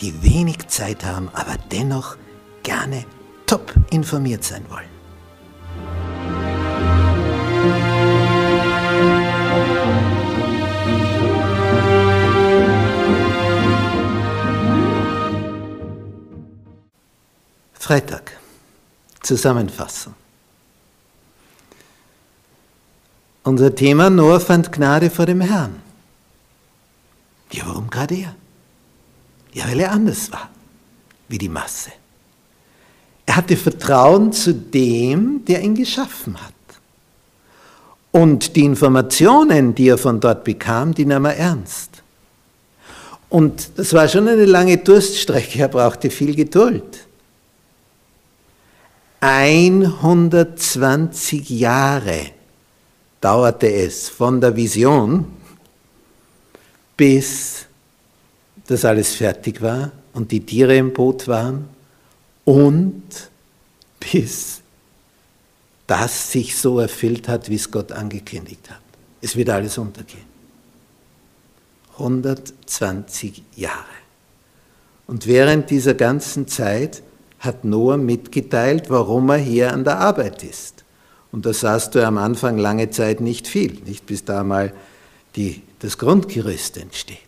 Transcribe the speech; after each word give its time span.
die 0.00 0.22
wenig 0.22 0.68
Zeit 0.68 1.04
haben, 1.04 1.28
aber 1.32 1.56
dennoch 1.70 2.16
gerne 2.62 3.04
top 3.46 3.72
informiert 3.90 4.44
sein 4.44 4.64
wollen. 4.68 4.94
Freitag. 17.74 18.38
Zusammenfassung. 19.22 20.14
Unser 23.42 23.74
Thema, 23.74 24.08
Noah 24.08 24.40
fand 24.40 24.72
Gnade 24.72 25.10
vor 25.10 25.26
dem 25.26 25.42
Herrn. 25.42 25.82
Ja, 27.52 27.66
warum 27.66 27.90
gerade 27.90 28.14
er? 28.14 28.34
Ja, 29.54 29.66
weil 29.68 29.80
er 29.80 29.92
anders 29.92 30.30
war, 30.30 30.50
wie 31.28 31.38
die 31.38 31.48
Masse. 31.48 31.92
Er 33.26 33.36
hatte 33.36 33.56
Vertrauen 33.56 34.32
zu 34.32 34.52
dem, 34.52 35.44
der 35.46 35.62
ihn 35.62 35.74
geschaffen 35.74 36.36
hat. 36.36 36.52
Und 38.10 38.54
die 38.54 38.64
Informationen, 38.64 39.74
die 39.74 39.88
er 39.88 39.96
von 39.98 40.20
dort 40.20 40.44
bekam, 40.44 40.94
die 40.94 41.06
nahm 41.06 41.24
er 41.24 41.36
ernst. 41.36 41.90
Und 43.28 43.70
das 43.76 43.92
war 43.92 44.06
schon 44.06 44.28
eine 44.28 44.44
lange 44.44 44.78
Durststrecke, 44.78 45.58
er 45.60 45.66
brauchte 45.68 46.10
viel 46.10 46.36
Geduld. 46.36 47.06
120 49.20 51.50
Jahre 51.50 52.26
dauerte 53.20 53.72
es 53.72 54.08
von 54.10 54.40
der 54.40 54.54
Vision, 54.54 55.26
bis 56.96 57.66
das 58.66 58.84
alles 58.84 59.14
fertig 59.14 59.60
war 59.60 59.92
und 60.12 60.32
die 60.32 60.44
Tiere 60.44 60.76
im 60.76 60.92
Boot 60.92 61.28
waren 61.28 61.68
und 62.44 63.02
bis 64.00 64.60
das 65.86 66.32
sich 66.32 66.56
so 66.56 66.78
erfüllt 66.78 67.28
hat, 67.28 67.48
wie 67.50 67.56
es 67.56 67.70
Gott 67.70 67.92
angekündigt 67.92 68.70
hat. 68.70 68.80
Es 69.20 69.36
wird 69.36 69.50
alles 69.50 69.76
untergehen. 69.78 70.34
120 71.98 73.42
Jahre. 73.56 73.84
Und 75.06 75.26
während 75.26 75.70
dieser 75.70 75.94
ganzen 75.94 76.48
Zeit 76.48 77.02
hat 77.38 77.64
Noah 77.64 77.98
mitgeteilt, 77.98 78.88
warum 78.88 79.28
er 79.28 79.36
hier 79.36 79.72
an 79.72 79.84
der 79.84 79.98
Arbeit 79.98 80.42
ist. 80.42 80.84
Und 81.30 81.44
da 81.44 81.52
sahst 81.52 81.94
du 81.94 82.06
am 82.06 82.16
Anfang 82.16 82.58
lange 82.58 82.90
Zeit 82.90 83.20
nicht 83.20 83.46
viel, 83.46 83.80
nicht 83.84 84.06
bis 84.06 84.24
da 84.24 84.42
mal 84.42 84.72
die, 85.36 85.62
das 85.80 85.98
Grundgerüst 85.98 86.78
entsteht. 86.78 87.18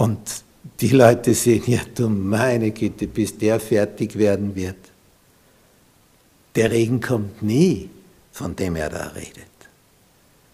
Und 0.00 0.44
die 0.80 0.88
Leute 0.88 1.34
sehen, 1.34 1.62
ja 1.66 1.80
du 1.94 2.08
meine 2.08 2.70
Güte, 2.70 3.06
bis 3.06 3.36
der 3.36 3.60
fertig 3.60 4.16
werden 4.16 4.54
wird. 4.54 4.78
Der 6.54 6.70
Regen 6.70 7.02
kommt 7.02 7.42
nie, 7.42 7.90
von 8.32 8.56
dem 8.56 8.76
er 8.76 8.88
da 8.88 9.08
redet. 9.08 9.44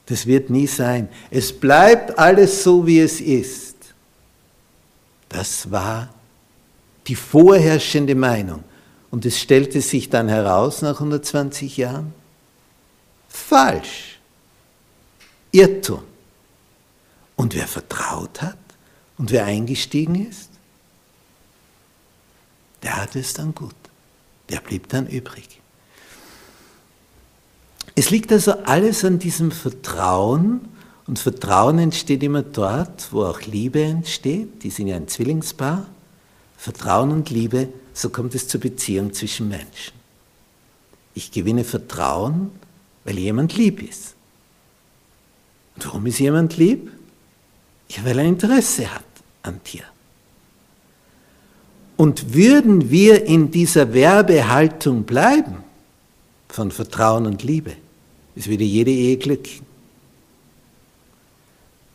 Das 0.07 0.27
wird 0.27 0.51
nie 0.51 0.67
sein. 0.67 1.09
Es 1.31 1.53
bleibt 1.53 2.19
alles 2.19 2.65
so, 2.65 2.89
wie 2.89 2.99
es 2.99 3.21
ist. 3.21 3.77
Das 5.29 5.71
war 5.71 6.13
die 7.07 7.15
vorherrschende 7.15 8.17
Meinung. 8.17 8.65
Und 9.13 9.25
es 9.27 9.39
stellte 9.39 9.81
sich 9.81 10.11
dann 10.11 10.29
heraus 10.29 10.83
nach 10.83 10.95
120 10.95 11.77
Jahren, 11.77 12.13
falsch, 13.29 14.19
Irrtum. 15.53 16.03
Und 17.37 17.55
wer 17.55 17.69
vertraut 17.69 18.43
hat 18.43 18.66
und 19.19 19.31
wer 19.31 19.45
eingestiegen 19.45 20.27
ist, 20.29 20.51
der 22.83 22.97
hatte 22.97 23.19
es 23.19 23.33
dann 23.33 23.55
gut. 23.55 23.75
Der 24.49 24.61
blieb 24.61 24.89
dann 24.89 25.07
übrig. 25.07 25.61
Es 27.95 28.11
liegt 28.11 28.31
also 28.31 28.53
alles 28.53 29.05
an 29.05 29.19
diesem 29.19 29.51
Vertrauen 29.51 30.69
und 31.07 31.19
Vertrauen 31.19 31.79
entsteht 31.79 32.23
immer 32.23 32.43
dort, 32.43 33.13
wo 33.13 33.25
auch 33.25 33.41
Liebe 33.43 33.83
entsteht. 33.83 34.63
Die 34.63 34.71
sind 34.71 34.89
ja 34.89 34.97
ein 34.97 35.09
Zwillingspaar. 35.09 35.87
Vertrauen 36.57 37.11
und 37.11 37.31
Liebe 37.31 37.69
so 37.97 38.11
kommt 38.11 38.35
es 38.35 38.47
zur 38.47 38.61
Beziehung 38.61 39.15
zwischen 39.15 39.49
Menschen. 39.49 39.95
Ich 41.15 41.31
gewinne 41.33 41.65
Vertrauen, 41.65 42.51
weil 43.05 43.19
jemand 43.19 43.57
lieb 43.57 43.83
ist. 43.83 44.15
Und 45.75 45.87
warum 45.87 46.05
ist 46.07 46.19
jemand 46.19 46.59
lieb? 46.59 46.93
Weil 48.05 48.19
er 48.19 48.25
Interesse 48.25 48.93
hat 48.93 49.05
an 49.43 49.61
dir. 49.67 49.83
Und 51.97 52.35
würden 52.35 52.91
wir 52.91 53.25
in 53.25 53.51
dieser 53.51 53.95
Werbehaltung 53.95 55.05
bleiben 55.05 55.65
von 56.49 56.71
Vertrauen 56.71 57.27
und 57.27 57.43
Liebe, 57.43 57.73
es 58.35 58.49
würde 58.49 58.65
jede 58.65 58.91
Ehe 58.91 59.17
glücken. 59.17 59.65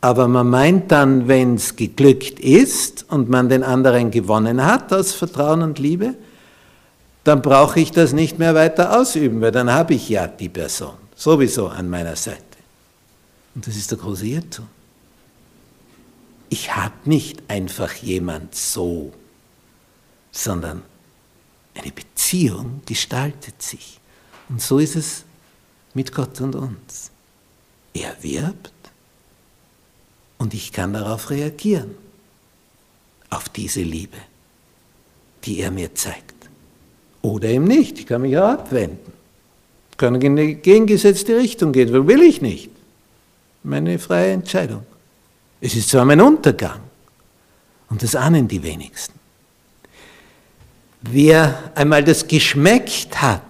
Aber 0.00 0.26
man 0.26 0.50
meint 0.50 0.90
dann, 0.90 1.28
wenn 1.28 1.54
es 1.54 1.76
geglückt 1.76 2.40
ist 2.40 3.06
und 3.08 3.28
man 3.28 3.48
den 3.48 3.62
anderen 3.62 4.10
gewonnen 4.10 4.64
hat 4.64 4.92
aus 4.92 5.12
Vertrauen 5.12 5.62
und 5.62 5.78
Liebe, 5.78 6.14
dann 7.22 7.40
brauche 7.40 7.78
ich 7.78 7.92
das 7.92 8.12
nicht 8.12 8.40
mehr 8.40 8.56
weiter 8.56 8.98
ausüben, 8.98 9.40
weil 9.40 9.52
dann 9.52 9.70
habe 9.72 9.94
ich 9.94 10.08
ja 10.08 10.26
die 10.26 10.48
Person 10.48 10.94
sowieso 11.14 11.68
an 11.68 11.88
meiner 11.88 12.16
Seite. 12.16 12.42
Und 13.54 13.64
das 13.64 13.76
ist 13.76 13.92
der 13.92 13.98
große 13.98 14.26
Irrtum. 14.26 14.66
Ich 16.52 16.76
habe 16.76 16.92
nicht 17.06 17.42
einfach 17.48 17.94
jemand 17.94 18.54
so, 18.54 19.10
sondern 20.32 20.82
eine 21.72 21.90
Beziehung 21.90 22.82
gestaltet 22.84 23.62
sich. 23.62 23.98
Und 24.50 24.60
so 24.60 24.78
ist 24.78 24.94
es 24.94 25.24
mit 25.94 26.12
Gott 26.12 26.38
und 26.42 26.54
uns. 26.54 27.10
Er 27.94 28.22
wirbt 28.22 28.70
und 30.36 30.52
ich 30.52 30.72
kann 30.72 30.92
darauf 30.92 31.30
reagieren, 31.30 31.94
auf 33.30 33.48
diese 33.48 33.80
Liebe, 33.80 34.18
die 35.44 35.60
er 35.60 35.70
mir 35.70 35.94
zeigt. 35.94 36.34
Oder 37.22 37.48
eben 37.48 37.64
nicht, 37.64 37.98
ich 37.98 38.06
kann 38.06 38.20
mich 38.20 38.36
auch 38.36 38.50
abwenden. 38.50 39.14
Ich 39.90 39.96
kann 39.96 40.20
in 40.20 40.36
die 40.36 40.56
gegengesetzte 40.56 41.34
Richtung 41.34 41.72
gehen, 41.72 42.06
will 42.06 42.22
ich 42.22 42.42
nicht. 42.42 42.68
Meine 43.62 43.98
freie 43.98 44.32
Entscheidung. 44.32 44.84
Es 45.64 45.76
ist 45.76 45.90
zwar 45.90 46.04
mein 46.04 46.20
Untergang, 46.20 46.80
und 47.88 48.02
das 48.02 48.16
ahnen 48.16 48.48
die 48.48 48.60
wenigsten. 48.64 49.14
Wer 51.02 51.70
einmal 51.76 52.02
das 52.02 52.26
geschmeckt 52.26 53.22
hat, 53.22 53.42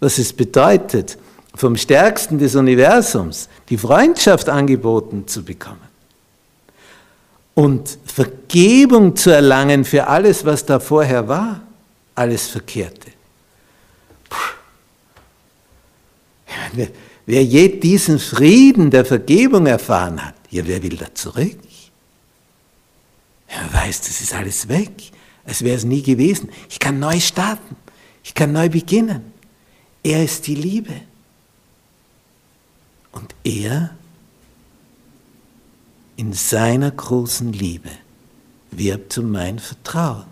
was 0.00 0.18
es 0.18 0.32
bedeutet, 0.32 1.16
vom 1.54 1.76
Stärksten 1.76 2.36
des 2.38 2.56
Universums 2.56 3.48
die 3.68 3.78
Freundschaft 3.78 4.48
angeboten 4.48 5.28
zu 5.28 5.44
bekommen, 5.44 5.88
und 7.54 7.98
Vergebung 8.06 9.14
zu 9.14 9.30
erlangen 9.30 9.84
für 9.84 10.08
alles, 10.08 10.44
was 10.44 10.66
da 10.66 10.80
vorher 10.80 11.28
war, 11.28 11.60
alles 12.16 12.48
Verkehrte. 12.48 13.12
Wer, 16.72 16.88
wer 17.26 17.44
je 17.44 17.68
diesen 17.68 18.18
Frieden 18.18 18.90
der 18.90 19.04
Vergebung 19.04 19.66
erfahren 19.66 20.24
hat, 20.24 20.39
ja, 20.50 20.66
wer 20.66 20.82
will 20.82 20.96
da 20.96 21.14
zurück? 21.14 21.58
weiß, 23.72 24.02
das 24.02 24.20
ist 24.20 24.34
alles 24.34 24.68
weg, 24.68 25.10
als 25.44 25.62
wäre 25.62 25.76
es 25.76 25.84
nie 25.84 26.02
gewesen. 26.02 26.50
Ich 26.68 26.78
kann 26.78 26.98
neu 26.98 27.18
starten, 27.20 27.76
ich 28.22 28.34
kann 28.34 28.52
neu 28.52 28.68
beginnen. 28.68 29.32
Er 30.02 30.24
ist 30.24 30.46
die 30.46 30.54
Liebe. 30.54 30.94
Und 33.12 33.34
er 33.44 33.96
in 36.16 36.32
seiner 36.32 36.90
großen 36.90 37.52
Liebe 37.52 37.90
wirbt 38.70 39.18
um 39.18 39.32
mein 39.32 39.58
Vertrauen. 39.58 40.26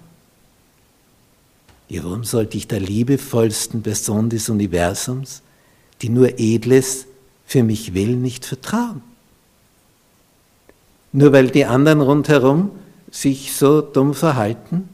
Ja, 1.88 2.04
warum 2.04 2.24
sollte 2.24 2.56
ich 2.56 2.68
der 2.68 2.80
liebevollsten 2.80 3.82
Person 3.82 4.28
des 4.30 4.48
Universums, 4.48 5.42
die 6.02 6.10
nur 6.10 6.38
Edles 6.38 7.06
für 7.46 7.62
mich 7.62 7.94
will, 7.94 8.16
nicht 8.16 8.44
vertrauen? 8.44 9.02
Nur 11.12 11.32
weil 11.32 11.50
die 11.50 11.64
anderen 11.64 12.00
rundherum 12.00 12.70
sich 13.10 13.54
so 13.54 13.80
dumm 13.80 14.14
verhalten? 14.14 14.88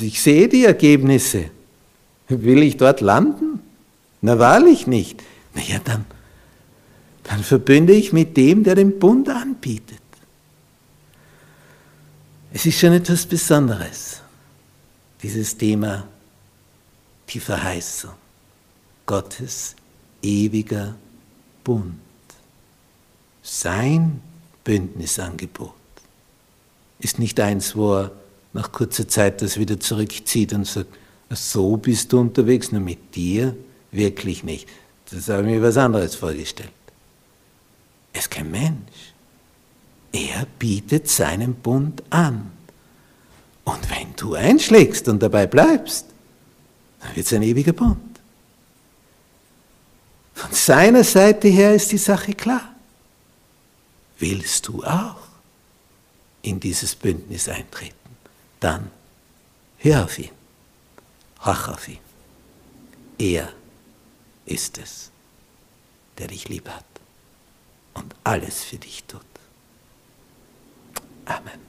Ich 0.00 0.22
sehe 0.22 0.48
die 0.48 0.64
Ergebnisse. 0.64 1.50
Will 2.28 2.62
ich 2.62 2.76
dort 2.76 3.00
landen? 3.00 3.60
Na 4.20 4.38
wahrlich 4.38 4.86
nicht. 4.86 5.22
Na 5.54 5.62
ja, 5.62 5.78
dann, 5.84 6.04
dann 7.24 7.42
verbünde 7.42 7.92
ich 7.92 8.12
mit 8.12 8.36
dem, 8.36 8.64
der 8.64 8.74
den 8.74 8.98
Bund 8.98 9.28
anbietet. 9.28 10.00
Es 12.52 12.64
ist 12.64 12.78
schon 12.78 12.94
etwas 12.94 13.26
Besonderes, 13.26 14.22
dieses 15.22 15.56
Thema, 15.56 16.08
die 17.28 17.40
Verheißung, 17.40 18.12
Gottes 19.04 19.76
ewiger 20.22 20.94
Bund, 21.62 21.94
sein 23.42 24.20
Bündnisangebot 24.66 25.72
ist 26.98 27.20
nicht 27.20 27.38
eins, 27.38 27.76
wo 27.76 27.94
er 27.94 28.10
nach 28.52 28.72
kurzer 28.72 29.06
Zeit 29.06 29.40
das 29.40 29.58
wieder 29.58 29.78
zurückzieht 29.78 30.52
und 30.52 30.66
sagt, 30.66 30.88
so 31.30 31.76
bist 31.76 32.12
du 32.12 32.18
unterwegs, 32.18 32.72
nur 32.72 32.80
mit 32.80 33.14
dir 33.14 33.54
wirklich 33.92 34.42
nicht. 34.42 34.68
Das 35.10 35.28
habe 35.28 35.42
ich 35.42 35.54
mir 35.54 35.62
was 35.62 35.76
anderes 35.76 36.16
vorgestellt. 36.16 36.72
Er 38.12 38.18
ist 38.20 38.30
kein 38.30 38.50
Mensch. 38.50 39.14
Er 40.10 40.46
bietet 40.58 41.08
seinen 41.08 41.54
Bund 41.54 42.02
an. 42.10 42.50
Und 43.64 43.90
wenn 43.90 44.16
du 44.16 44.34
einschlägst 44.34 45.06
und 45.06 45.22
dabei 45.22 45.46
bleibst, 45.46 46.06
dann 47.00 47.14
wird 47.14 47.26
es 47.26 47.32
ein 47.32 47.42
ewiger 47.42 47.72
Bund. 47.72 47.98
Von 50.34 50.50
seiner 50.50 51.04
Seite 51.04 51.46
her 51.46 51.72
ist 51.74 51.92
die 51.92 51.98
Sache 51.98 52.32
klar 52.32 52.75
willst 54.18 54.68
du 54.68 54.84
auch 54.84 55.26
in 56.42 56.60
dieses 56.60 56.94
Bündnis 56.94 57.48
eintreten, 57.48 58.16
dann 58.60 58.90
hör 59.78 60.04
auf 60.04 60.18
ihn, 60.18 60.30
hach 61.40 61.68
auf 61.68 61.88
ihn. 61.88 61.98
Er 63.18 63.52
ist 64.44 64.78
es, 64.78 65.10
der 66.18 66.28
dich 66.28 66.48
lieb 66.48 66.68
hat 66.68 66.84
und 67.94 68.14
alles 68.24 68.62
für 68.64 68.78
dich 68.78 69.04
tut. 69.04 69.22
Amen. 71.24 71.65